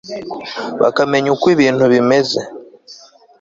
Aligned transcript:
bakamenya 0.81 1.29
uko 1.35 1.45
ibintu 1.55 1.83
bimeze 1.93 2.39